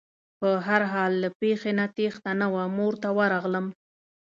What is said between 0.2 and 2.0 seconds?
په هر حال له پېښې نه